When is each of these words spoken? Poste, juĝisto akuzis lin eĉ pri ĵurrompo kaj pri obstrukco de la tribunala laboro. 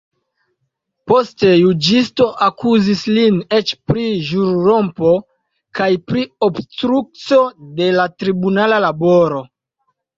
Poste, 1.11 1.51
juĝisto 1.63 2.27
akuzis 2.47 3.05
lin 3.19 3.39
eĉ 3.59 3.75
pri 3.91 4.07
ĵurrompo 4.31 5.15
kaj 5.83 5.93
pri 6.09 6.27
obstrukco 6.51 7.43
de 7.81 7.95
la 8.01 8.11
tribunala 8.21 8.87
laboro. 8.91 9.49